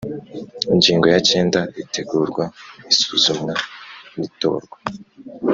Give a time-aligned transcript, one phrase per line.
[0.73, 2.43] Ingingo ya cyenda Itegurwa
[2.91, 3.53] Isuzumwa
[4.17, 4.77] n’Itorwa